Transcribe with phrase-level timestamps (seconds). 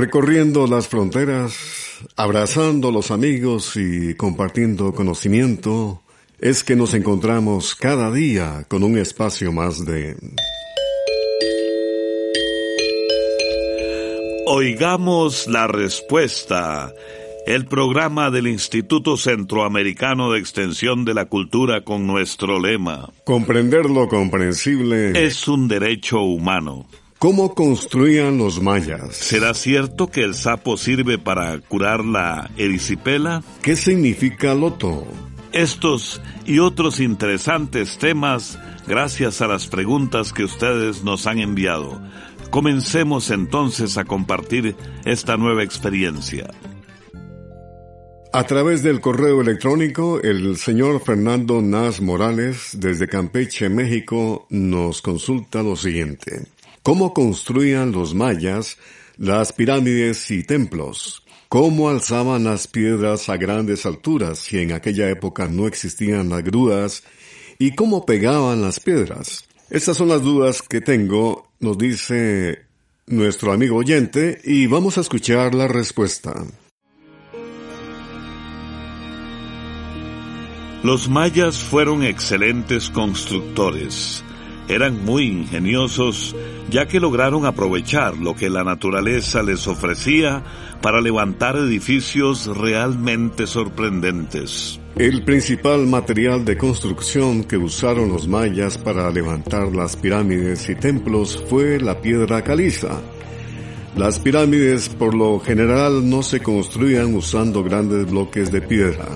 [0.00, 1.52] Recorriendo las fronteras,
[2.16, 6.00] abrazando los amigos y compartiendo conocimiento,
[6.38, 10.16] es que nos encontramos cada día con un espacio más de...
[14.46, 16.94] Oigamos la respuesta.
[17.46, 23.10] El programa del Instituto Centroamericano de Extensión de la Cultura con nuestro lema.
[23.24, 26.86] Comprender lo comprensible es un derecho humano.
[27.20, 29.14] ¿Cómo construían los mayas?
[29.14, 33.42] ¿Será cierto que el sapo sirve para curar la erisipela?
[33.60, 35.06] ¿Qué significa loto?
[35.52, 42.00] Estos y otros interesantes temas gracias a las preguntas que ustedes nos han enviado.
[42.48, 46.48] Comencemos entonces a compartir esta nueva experiencia.
[48.32, 55.62] A través del correo electrónico, el señor Fernando Nas Morales, desde Campeche, México, nos consulta
[55.62, 56.46] lo siguiente
[56.82, 58.76] cómo construían los mayas
[59.20, 65.46] las pirámides y templos, cómo alzaban las piedras a grandes alturas si en aquella época
[65.46, 67.02] no existían las grúas,
[67.58, 69.44] y cómo pegaban las piedras.
[69.68, 72.62] Estas son las dudas que tengo, nos dice
[73.06, 76.46] nuestro amigo oyente, y vamos a escuchar la respuesta.
[80.82, 84.24] Los mayas fueron excelentes constructores.
[84.68, 86.34] Eran muy ingeniosos
[86.70, 90.42] ya que lograron aprovechar lo que la naturaleza les ofrecía
[90.80, 94.80] para levantar edificios realmente sorprendentes.
[94.96, 101.42] El principal material de construcción que usaron los mayas para levantar las pirámides y templos
[101.48, 103.00] fue la piedra caliza.
[103.96, 109.06] Las pirámides por lo general no se construían usando grandes bloques de piedra.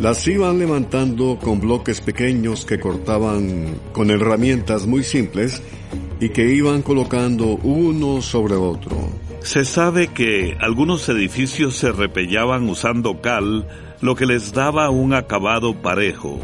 [0.00, 5.62] Las iban levantando con bloques pequeños que cortaban con herramientas muy simples
[6.20, 8.96] y que iban colocando uno sobre otro.
[9.40, 13.66] Se sabe que algunos edificios se repellaban usando cal,
[14.00, 16.40] lo que les daba un acabado parejo.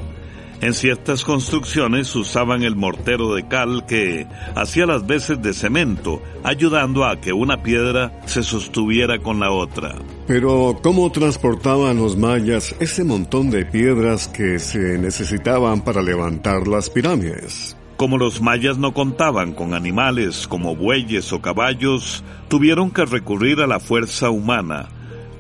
[0.63, 7.05] En ciertas construcciones usaban el mortero de cal que hacía las veces de cemento, ayudando
[7.05, 9.97] a que una piedra se sostuviera con la otra.
[10.29, 16.89] Pero, ¿cómo transportaban los mayas ese montón de piedras que se necesitaban para levantar las
[16.89, 17.77] pirámides?
[17.97, 23.67] Como los mayas no contaban con animales como bueyes o caballos, tuvieron que recurrir a
[23.67, 24.91] la fuerza humana.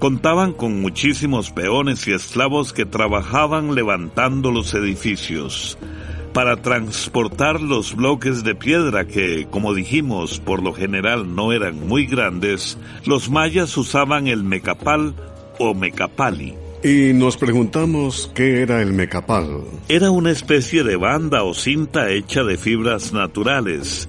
[0.03, 5.79] Contaban con muchísimos peones y esclavos que trabajaban levantando los edificios.
[6.33, 12.07] Para transportar los bloques de piedra que, como dijimos, por lo general no eran muy
[12.07, 15.15] grandes, los mayas usaban el mecapal
[15.61, 16.57] o mecapali.
[16.83, 19.61] Y nos preguntamos qué era el mecapal.
[19.89, 24.09] Era una especie de banda o cinta hecha de fibras naturales.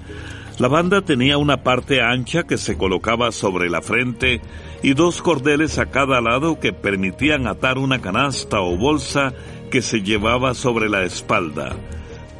[0.57, 4.41] La banda tenía una parte ancha que se colocaba sobre la frente
[4.83, 9.33] y dos cordeles a cada lado que permitían atar una canasta o bolsa
[9.71, 11.75] que se llevaba sobre la espalda.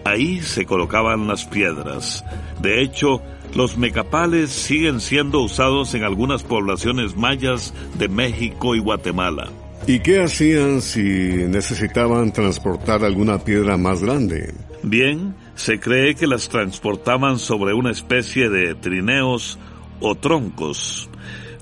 [0.04, 2.24] Ahí se colocaban las piedras.
[2.62, 3.22] De hecho,
[3.56, 9.50] los mecapales siguen siendo usados en algunas poblaciones mayas de México y Guatemala.
[9.88, 14.54] ¿Y qué hacían si necesitaban transportar alguna piedra más grande?
[14.82, 19.58] Bien, se cree que las transportaban sobre una especie de trineos
[20.02, 21.10] o troncos.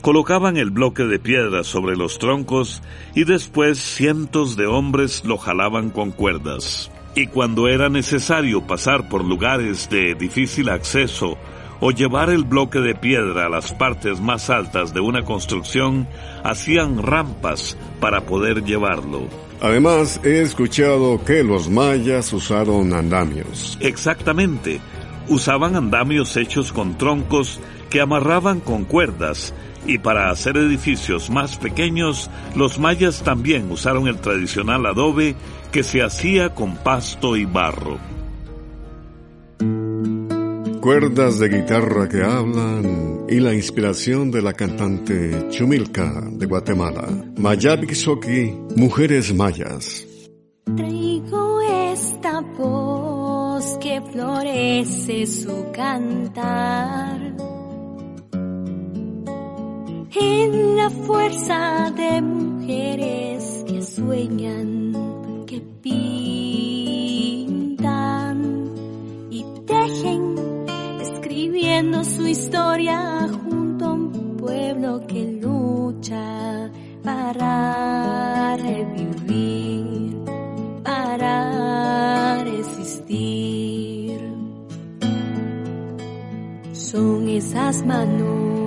[0.02, 2.82] Colocaban el bloque de piedra sobre los troncos
[3.14, 6.90] y después cientos de hombres lo jalaban con cuerdas.
[7.14, 11.38] Y cuando era necesario pasar por lugares de difícil acceso
[11.82, 16.08] o llevar el bloque de piedra a las partes más altas de una construcción,
[16.44, 19.28] hacían rampas para poder llevarlo.
[19.62, 23.78] Además, he escuchado que los mayas usaron andamios.
[23.80, 24.82] Exactamente.
[25.28, 27.60] Usaban andamios hechos con troncos
[27.92, 29.54] que amarraban con cuerdas
[29.86, 35.36] y para hacer edificios más pequeños, los mayas también usaron el tradicional adobe
[35.72, 37.98] que se hacía con pasto y barro.
[40.82, 47.08] Cuerdas de guitarra que hablan y la inspiración de la cantante Chumilca de Guatemala.
[47.38, 50.08] Mayabixoki, Mujeres Mayas.
[50.76, 51.62] Traigo
[51.92, 57.51] esta voz que florece su cantar
[60.14, 67.56] en la fuerza de mujeres que sueñan, que pintan
[69.30, 70.36] y tejen,
[71.02, 76.70] escribiendo su historia junto a un pueblo que lucha
[77.04, 80.18] para revivir,
[80.84, 84.20] para resistir.
[86.74, 88.61] Son esas manos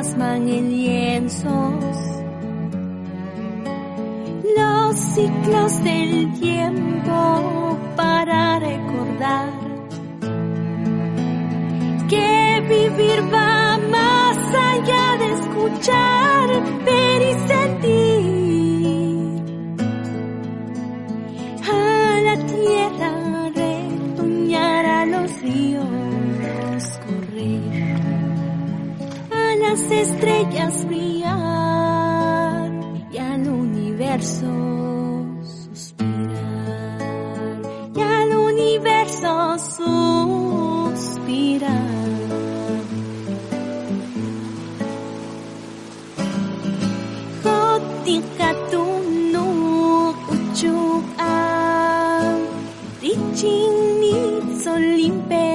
[0.00, 1.84] plasman en lienzos.
[4.56, 9.50] Los ciclos del tiempo para recordar
[12.08, 14.38] que vivir va más
[14.72, 16.48] allá de escuchar,
[34.20, 34.52] universo
[35.72, 37.00] suspirar
[37.96, 41.70] y al universo suspirar.
[47.42, 49.46] Jotikatunu
[50.34, 51.36] uchu'a
[53.00, 54.16] Richini
[54.62, 55.48] solimpe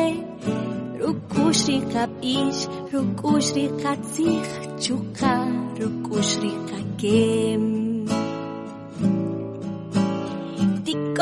[1.00, 2.62] Rukushri kapish
[2.92, 4.52] Rukushri katzich
[4.82, 5.34] chuka
[5.78, 7.75] Rukushri kakem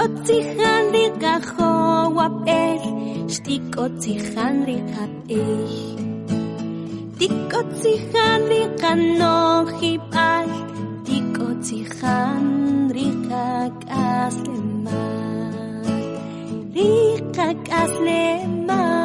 [0.04, 1.68] Shtikotzi handelt gacho
[2.18, 2.88] wap ich.
[3.34, 5.78] Shtikotzi handelt hab ich.
[7.16, 10.50] Shtikotzi handelt ganochi bal.
[11.06, 15.88] Shtikotzi handelt hak aslemak.
[16.76, 19.03] Rikak aslemak.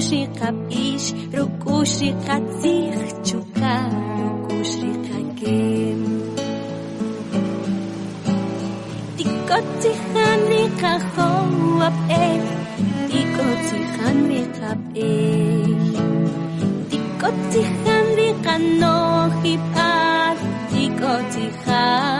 [0.00, 1.04] рукуши капиш,
[1.36, 3.76] рукуши катих чука,
[4.20, 6.00] рукуши кагем.
[9.18, 12.26] Тикоти хани кахом вапе,
[13.10, 15.12] тикоти хани капе.
[16.90, 20.38] Тикоти хани канохи пас,
[20.70, 22.19] тикоти хани.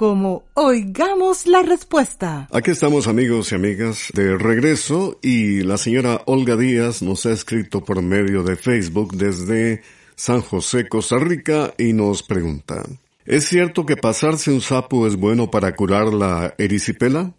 [0.00, 2.48] como Oigamos la Respuesta.
[2.52, 7.84] Aquí estamos amigos y amigas de regreso y la señora Olga Díaz nos ha escrito
[7.84, 9.82] por medio de Facebook desde
[10.16, 12.82] San José, Costa Rica y nos pregunta,
[13.26, 17.34] ¿es cierto que pasarse un sapo es bueno para curar la erisipela?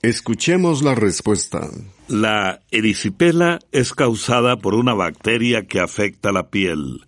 [0.00, 1.68] Escuchemos la respuesta.
[2.08, 7.02] La erisipela es causada por una bacteria que afecta la piel.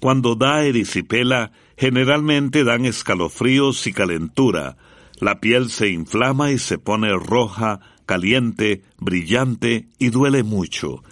[0.00, 4.76] Cuando da erisipela, generalmente dan escalofríos y calentura.
[5.20, 11.02] La piel se inflama y se pone roja, caliente, brillante y duele mucho.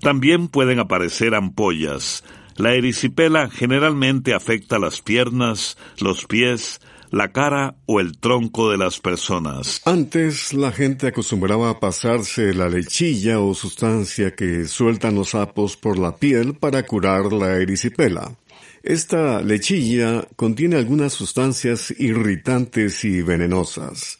[0.00, 2.24] También pueden aparecer ampollas.
[2.56, 9.00] La erisipela generalmente afecta las piernas, los pies, la cara o el tronco de las
[9.00, 9.80] personas.
[9.84, 15.98] Antes la gente acostumbraba a pasarse la lechilla o sustancia que sueltan los sapos por
[15.98, 18.36] la piel para curar la erisipela.
[18.82, 24.18] Esta lechilla contiene algunas sustancias irritantes y venenosas.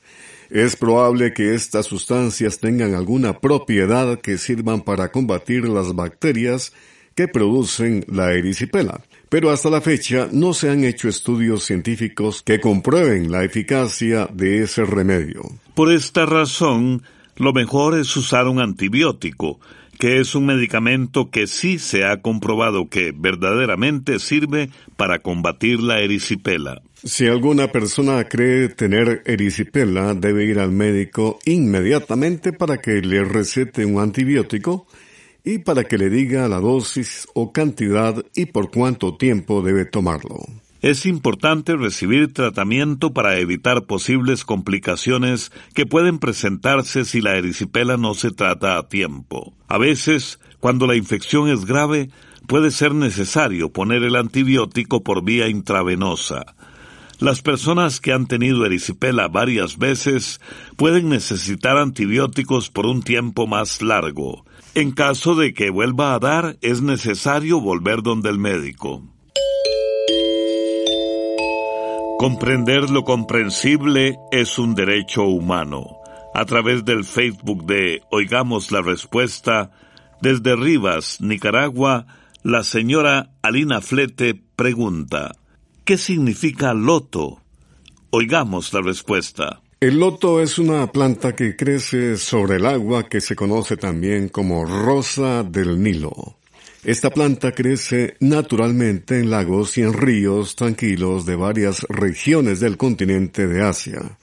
[0.50, 6.72] Es probable que estas sustancias tengan alguna propiedad que sirvan para combatir las bacterias
[7.14, 9.00] que producen la erisipela.
[9.28, 14.62] Pero hasta la fecha no se han hecho estudios científicos que comprueben la eficacia de
[14.62, 15.42] ese remedio.
[15.74, 17.02] Por esta razón,
[17.36, 19.60] lo mejor es usar un antibiótico,
[19.98, 26.00] que es un medicamento que sí se ha comprobado que verdaderamente sirve para combatir la
[26.00, 26.82] erisipela.
[27.02, 33.84] Si alguna persona cree tener erisipela, debe ir al médico inmediatamente para que le recete
[33.84, 34.86] un antibiótico
[35.44, 40.44] y para que le diga la dosis o cantidad y por cuánto tiempo debe tomarlo.
[40.80, 48.14] Es importante recibir tratamiento para evitar posibles complicaciones que pueden presentarse si la erisipela no
[48.14, 49.54] se trata a tiempo.
[49.66, 52.10] A veces, cuando la infección es grave,
[52.46, 56.54] puede ser necesario poner el antibiótico por vía intravenosa.
[57.18, 60.40] Las personas que han tenido erisipela varias veces
[60.76, 64.44] pueden necesitar antibióticos por un tiempo más largo.
[64.76, 69.02] En caso de que vuelva a dar, es necesario volver donde el médico.
[72.18, 75.98] Comprender lo comprensible es un derecho humano.
[76.34, 79.70] A través del Facebook de Oigamos la Respuesta,
[80.20, 82.06] desde Rivas, Nicaragua,
[82.42, 85.36] la señora Alina Flete pregunta,
[85.84, 87.40] ¿qué significa loto?
[88.10, 89.62] Oigamos la respuesta.
[89.78, 94.64] El loto es una planta que crece sobre el agua que se conoce también como
[94.64, 96.37] rosa del Nilo.
[96.88, 103.46] Esta planta crece naturalmente en lagos y en ríos tranquilos de varias regiones del continente
[103.46, 104.16] de Asia.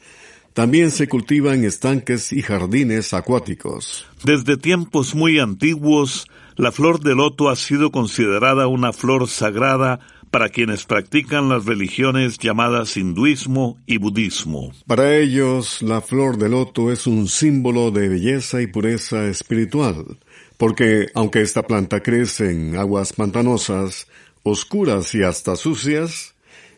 [0.55, 4.07] También se cultiva en estanques y jardines acuáticos.
[4.23, 9.99] Desde tiempos muy antiguos, la flor de loto ha sido considerada una flor sagrada
[10.31, 14.71] para quienes practican las religiones llamadas hinduismo y budismo.
[14.87, 20.17] Para ellos, la flor de loto es un símbolo de belleza y pureza espiritual
[20.57, 24.07] porque aunque esta planta crece en aguas pantanosas,
[24.43, 26.35] oscuras y hasta sucias,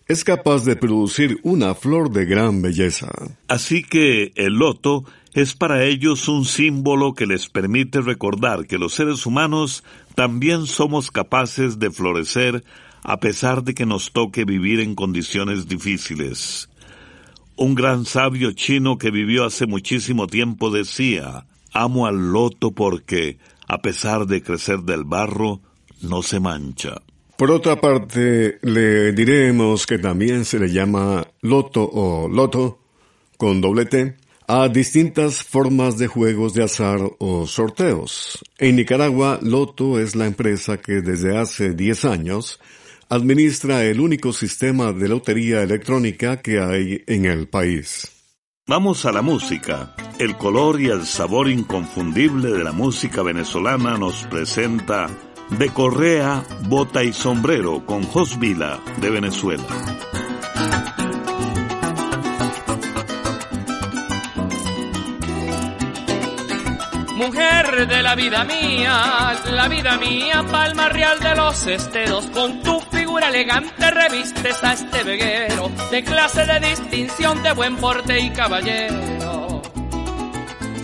[0.08, 3.10] es capaz de producir una flor de gran belleza.
[3.48, 5.04] Así que el loto
[5.34, 9.84] es para ellos un símbolo que les permite recordar que los seres humanos
[10.16, 12.64] también somos capaces de florecer
[13.04, 16.70] a pesar de que nos toque vivir en condiciones difíciles.
[17.56, 23.82] Un gran sabio chino que vivió hace muchísimo tiempo decía, amo al loto porque a
[23.82, 25.62] pesar de crecer del barro,
[26.02, 27.02] no se mancha.
[27.38, 32.80] Por otra parte, le diremos que también se le llama loto o loto,
[33.38, 38.40] con doble T, a distintas formas de juegos de azar o sorteos.
[38.58, 42.60] En Nicaragua, Loto es la empresa que desde hace 10 años
[43.10, 48.17] administra el único sistema de lotería electrónica que hay en el país.
[48.70, 49.94] Vamos a la música.
[50.20, 55.08] El color y el sabor inconfundible de la música venezolana nos presenta
[55.52, 59.64] De Correa, Bota y Sombrero con Jos Vila de Venezuela.
[67.16, 72.82] Mujer de la vida mía, la vida mía, palma real de los esteros, con tu
[73.18, 79.62] figura elegante revistes a este veguero, de clase de distinción, de buen porte y caballero.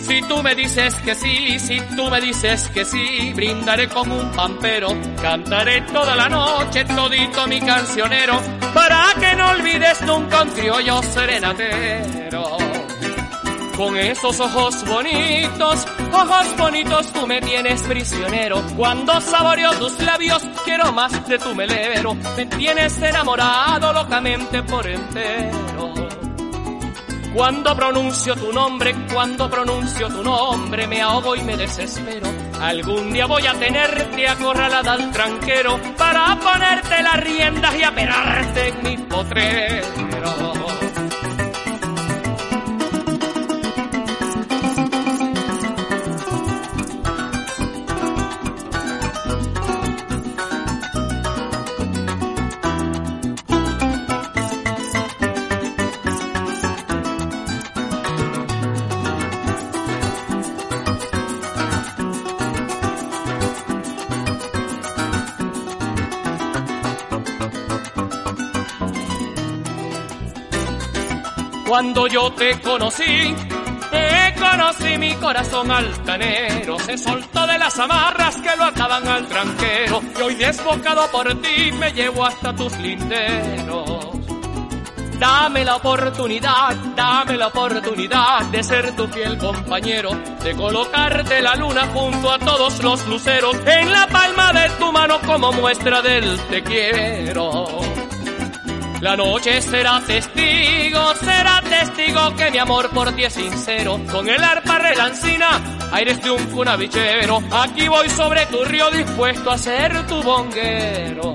[0.00, 4.32] Si tú me dices que sí, si tú me dices que sí, brindaré como un
[4.32, 4.88] pampero,
[5.22, 8.40] cantaré toda la noche todito mi cancionero,
[8.74, 12.73] para que no olvides nunca un criollo serenatero.
[13.76, 18.62] Con esos ojos bonitos, ojos bonitos, tú me tienes prisionero.
[18.76, 22.14] Cuando saboreo tus labios, quiero más de tu melero.
[22.36, 25.92] Me tienes enamorado locamente por entero.
[27.34, 32.28] Cuando pronuncio tu nombre, cuando pronuncio tu nombre, me ahogo y me desespero.
[32.60, 38.82] Algún día voy a tenerte acorralada al tranquero para ponerte las riendas y aperarte en
[38.84, 40.83] mi potrero.
[71.74, 73.34] Cuando yo te conocí,
[73.90, 80.00] te conocí mi corazón altanero, se soltó de las amarras que lo ataban al tranquero
[80.16, 84.06] y hoy desbocado por ti me llevo hasta tus linderos.
[85.18, 90.10] Dame la oportunidad, dame la oportunidad de ser tu fiel compañero,
[90.44, 95.18] de colocarte la luna junto a todos los luceros en la palma de tu mano
[95.26, 97.93] como muestra del te quiero.
[99.04, 104.00] La noche será testigo, será testigo que mi amor por ti es sincero.
[104.10, 105.60] Con el arpa relancina,
[105.92, 107.42] aires de un cunavichero.
[107.52, 111.34] Aquí voy sobre tu río dispuesto a ser tu bonguero.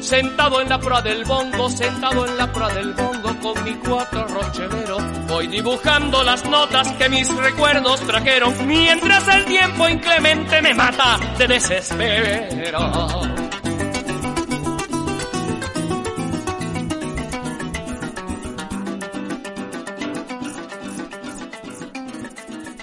[0.00, 4.26] Sentado en la proa del bongo, sentado en la proa del bongo con mi cuatro
[4.28, 4.96] rochelero.
[5.26, 11.46] Voy dibujando las notas que mis recuerdos trajeron, mientras el tiempo inclemente me mata de
[11.46, 13.37] desespero.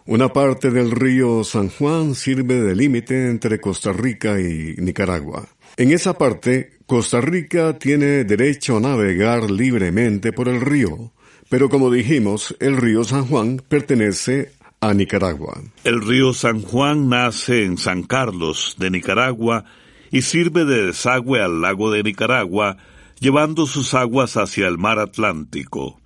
[0.06, 5.46] Una parte del río San Juan sirve de límite entre Costa Rica y Nicaragua.
[5.76, 11.12] En esa parte, Costa Rica tiene derecho a navegar libremente por el río,
[11.50, 15.60] pero como dijimos, el río San Juan pertenece a Nicaragua.
[15.84, 19.64] El río San Juan nace en San Carlos, de Nicaragua,
[20.10, 22.76] y sirve de desagüe al lago de Nicaragua,
[23.20, 26.00] llevando sus aguas hacia el mar Atlántico.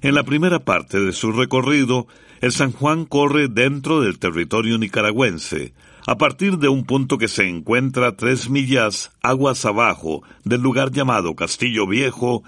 [0.00, 2.06] En la primera parte de su recorrido,
[2.40, 5.74] el San Juan corre dentro del territorio nicaragüense,
[6.06, 11.36] a partir de un punto que se encuentra tres millas aguas abajo del lugar llamado
[11.36, 12.42] Castillo Viejo,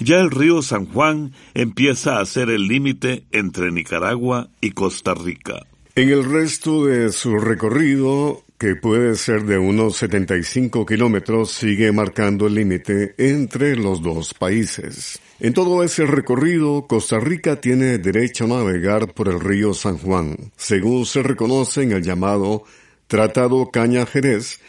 [0.00, 5.66] ya el río San Juan empieza a ser el límite entre Nicaragua y Costa Rica.
[5.94, 12.46] En el resto de su recorrido, que puede ser de unos 75 kilómetros, sigue marcando
[12.46, 15.18] el límite entre los dos países.
[15.40, 20.36] En todo ese recorrido, Costa Rica tiene derecho a navegar por el río San Juan,
[20.56, 22.64] según se reconoce en el llamado
[23.06, 24.60] Tratado Caña Jerez,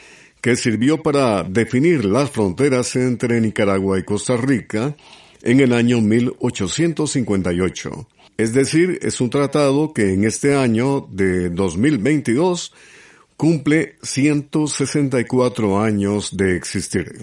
[0.41, 4.95] que sirvió para definir las fronteras entre Nicaragua y Costa Rica
[5.43, 8.07] en el año 1858.
[8.37, 12.73] Es decir, es un tratado que en este año de 2022
[13.37, 17.21] cumple 164 años de existir.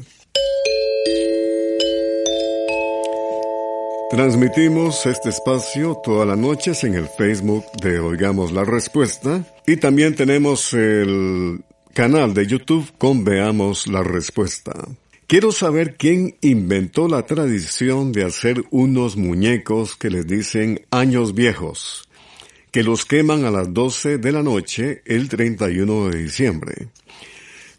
[4.10, 10.14] Transmitimos este espacio todas las noches en el Facebook de Oigamos la Respuesta y también
[10.14, 11.62] tenemos el
[11.98, 14.72] canal de YouTube con Veamos la Respuesta.
[15.26, 22.08] Quiero saber quién inventó la tradición de hacer unos muñecos que les dicen años viejos,
[22.70, 26.86] que los queman a las 12 de la noche el 31 de diciembre.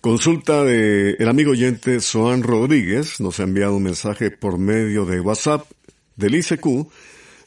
[0.02, 5.22] Consulta de el amigo oyente Soan Rodríguez, nos ha enviado un mensaje por medio de
[5.22, 5.66] WhatsApp
[6.18, 6.92] del ICQ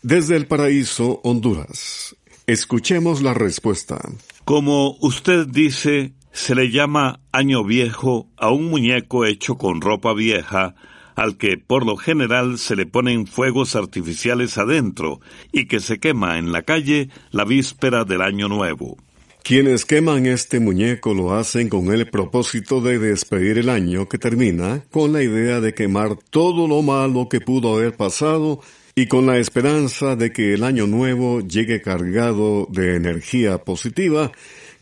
[0.01, 2.17] desde el paraíso Honduras.
[2.47, 4.01] Escuchemos la respuesta.
[4.47, 10.75] Como usted dice, se le llama año viejo a un muñeco hecho con ropa vieja,
[11.15, 15.21] al que por lo general se le ponen fuegos artificiales adentro
[15.53, 18.97] y que se quema en la calle la víspera del año nuevo.
[19.43, 24.85] Quienes queman este muñeco lo hacen con el propósito de despedir el año que termina,
[24.91, 28.61] con la idea de quemar todo lo malo que pudo haber pasado
[28.95, 34.31] y con la esperanza de que el año nuevo llegue cargado de energía positiva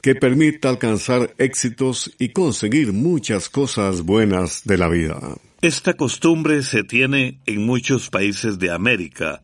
[0.03, 5.37] que permita alcanzar éxitos y conseguir muchas cosas buenas de la vida.
[5.63, 9.43] Esta costumbre se tiene en muchos países de América.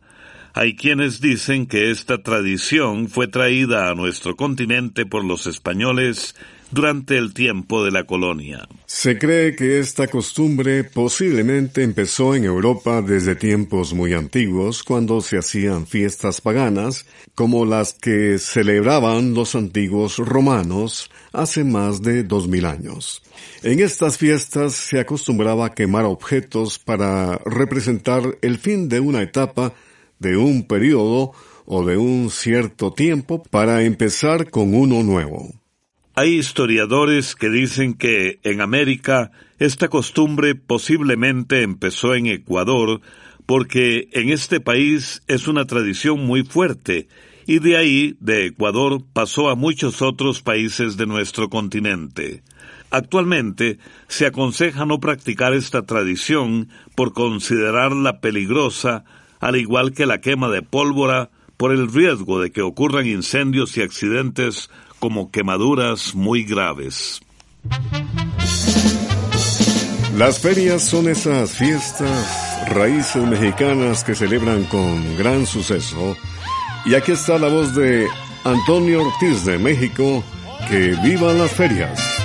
[0.54, 6.34] Hay quienes dicen que esta tradición fue traída a nuestro continente por los españoles
[6.70, 8.68] durante el tiempo de la colonia.
[8.86, 15.38] Se cree que esta costumbre posiblemente empezó en Europa desde tiempos muy antiguos, cuando se
[15.38, 22.66] hacían fiestas paganas, como las que celebraban los antiguos romanos hace más de dos mil
[22.66, 23.22] años.
[23.62, 29.74] En estas fiestas se acostumbraba quemar objetos para representar el fin de una etapa,
[30.18, 31.32] de un periodo
[31.66, 35.52] o de un cierto tiempo para empezar con uno nuevo.
[36.18, 43.02] Hay historiadores que dicen que en América esta costumbre posiblemente empezó en Ecuador
[43.44, 47.06] porque en este país es una tradición muy fuerte
[47.46, 52.42] y de ahí, de Ecuador, pasó a muchos otros países de nuestro continente.
[52.90, 59.04] Actualmente se aconseja no practicar esta tradición por considerarla peligrosa,
[59.38, 63.82] al igual que la quema de pólvora, por el riesgo de que ocurran incendios y
[63.82, 67.20] accidentes como quemaduras muy graves.
[70.16, 76.16] Las ferias son esas fiestas, raíces mexicanas que celebran con gran suceso.
[76.86, 78.06] Y aquí está la voz de
[78.44, 80.24] Antonio Ortiz de México,
[80.68, 82.15] que vivan las ferias.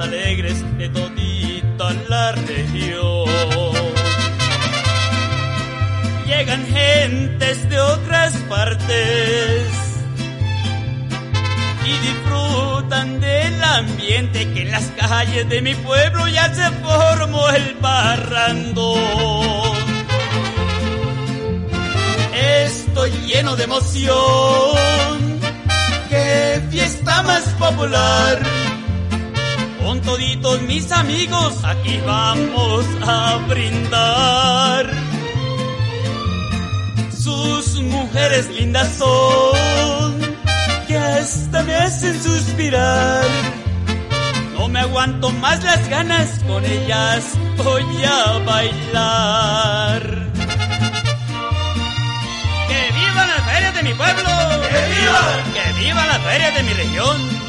[0.00, 3.26] Alegres de todita la región.
[6.26, 9.68] Llegan gentes de otras partes
[11.84, 17.74] y disfrutan del ambiente que en las calles de mi pueblo ya se formó el
[17.80, 18.94] barrando.
[22.64, 25.30] Estoy lleno de emoción
[26.10, 28.59] qué fiesta más popular.
[30.00, 34.86] Con toditos mis amigos aquí vamos a brindar.
[37.12, 40.36] Sus mujeres lindas son,
[40.88, 43.24] que hasta me hacen suspirar.
[44.54, 47.24] No me aguanto más las ganas, con ellas
[47.58, 50.30] voy a bailar.
[53.74, 54.30] de mi pueblo!
[54.70, 55.22] ¡Que viva!
[55.54, 57.39] ¡Que viva la feria de mi región!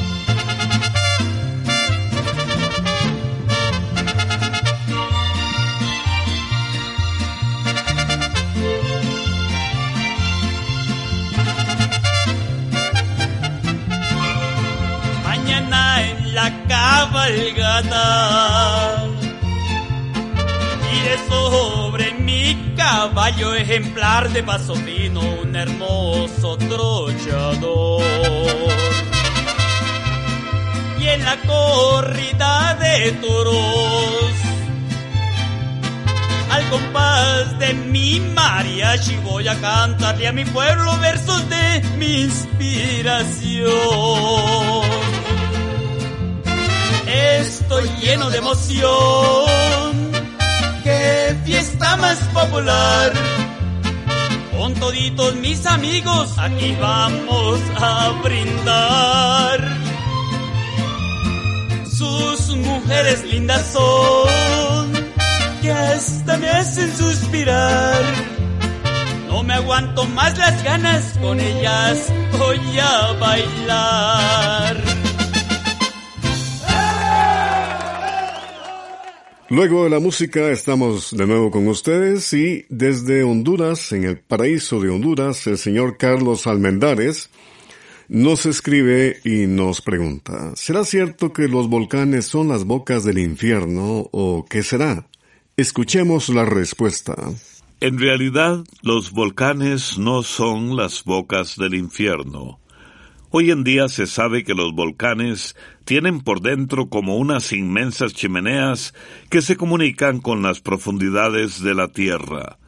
[16.32, 18.08] La cabalgata
[20.96, 28.02] iré sobre mi caballo ejemplar de paso fino, un hermoso trochador.
[30.98, 34.32] Y en la corrida de toros,
[36.50, 44.81] al compás de mi mariachi voy a cantarle a mi pueblo versos de mi inspiración.
[47.12, 50.12] Estoy lleno de emoción
[50.82, 53.12] qué fiesta más popular.
[54.56, 59.60] Con toditos mis amigos aquí vamos a brindar.
[61.90, 64.92] Sus mujeres lindas son,
[65.60, 68.02] que hasta me hacen suspirar.
[69.28, 74.91] No me aguanto más las ganas, con ellas voy a bailar.
[79.52, 84.80] Luego de la música estamos de nuevo con ustedes y desde Honduras, en el paraíso
[84.80, 87.28] de Honduras, el señor Carlos Almendares
[88.08, 94.08] nos escribe y nos pregunta, ¿será cierto que los volcanes son las bocas del infierno
[94.10, 95.06] o qué será?
[95.58, 97.14] Escuchemos la respuesta.
[97.80, 102.58] En realidad, los volcanes no son las bocas del infierno.
[103.34, 108.92] Hoy en día se sabe que los volcanes tienen por dentro como unas inmensas chimeneas
[109.30, 112.58] que se comunican con las profundidades de la Tierra.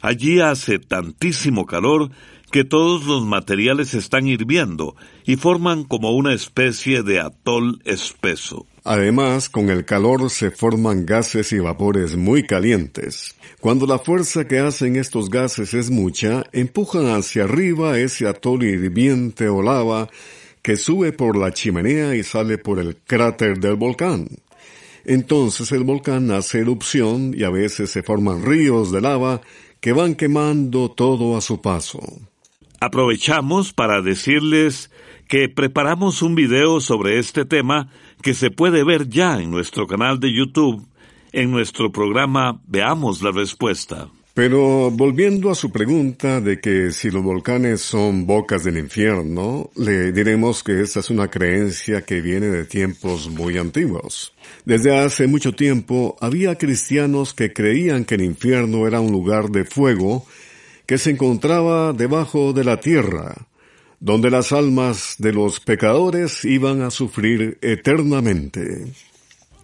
[0.00, 2.10] Allí hace tantísimo calor
[2.50, 8.66] que todos los materiales están hirviendo y forman como una especie de atol espeso.
[8.84, 13.36] Además, con el calor se forman gases y vapores muy calientes.
[13.60, 19.48] Cuando la fuerza que hacen estos gases es mucha, empujan hacia arriba ese atol hirviente
[19.48, 20.08] o lava
[20.62, 24.28] que sube por la chimenea y sale por el cráter del volcán.
[25.04, 29.40] Entonces el volcán hace erupción y a veces se forman ríos de lava
[29.80, 32.00] que van quemando todo a su paso.
[32.80, 34.90] Aprovechamos para decirles
[35.28, 37.88] que preparamos un video sobre este tema
[38.22, 40.86] que se puede ver ya en nuestro canal de YouTube
[41.32, 44.08] en nuestro programa Veamos la Respuesta.
[44.32, 50.12] Pero volviendo a su pregunta de que si los volcanes son bocas del infierno, le
[50.12, 54.32] diremos que esta es una creencia que viene de tiempos muy antiguos.
[54.64, 59.64] Desde hace mucho tiempo había cristianos que creían que el infierno era un lugar de
[59.64, 60.24] fuego
[60.90, 63.46] que se encontraba debajo de la tierra,
[64.00, 68.92] donde las almas de los pecadores iban a sufrir eternamente.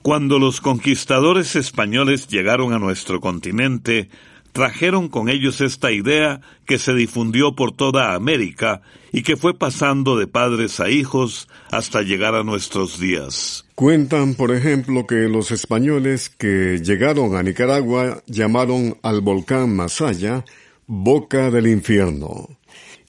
[0.03, 4.09] Cuando los conquistadores españoles llegaron a nuestro continente,
[4.53, 10.17] trajeron con ellos esta idea que se difundió por toda América y que fue pasando
[10.17, 13.67] de padres a hijos hasta llegar a nuestros días.
[13.75, 20.45] Cuentan, por ejemplo, que los españoles que llegaron a Nicaragua llamaron al volcán Masaya
[20.87, 22.49] Boca del Infierno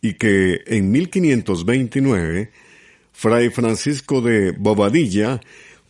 [0.02, 2.52] y que en 1529
[3.12, 5.42] Fray Francisco de Bobadilla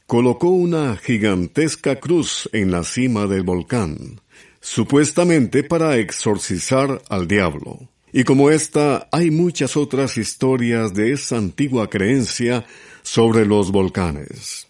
[0.06, 4.22] colocó una gigantesca cruz en la cima del volcán
[4.68, 7.88] supuestamente para exorcizar al diablo.
[8.12, 12.66] Y como esta, hay muchas otras historias de esa antigua creencia
[13.02, 14.68] sobre los volcanes.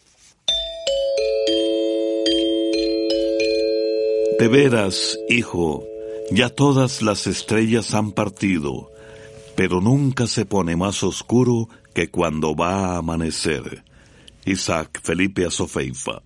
[4.40, 5.84] De veras, hijo,
[6.32, 8.92] ya todas las estrellas han partido,
[9.56, 13.84] pero nunca se pone más oscuro que cuando va a amanecer.
[14.46, 16.22] Isaac Felipe Azofeifa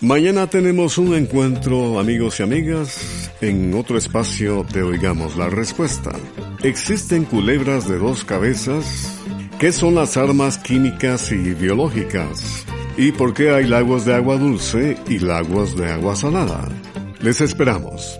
[0.00, 6.12] Mañana tenemos un encuentro, amigos y amigas, en otro espacio de Oigamos la Respuesta.
[6.62, 9.18] ¿Existen culebras de dos cabezas?
[9.58, 12.64] ¿Qué son las armas químicas y biológicas?
[12.96, 16.66] ¿Y por qué hay lagos de agua dulce y lagos de agua salada?
[17.20, 18.19] Les esperamos.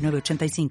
[0.00, 0.70] 85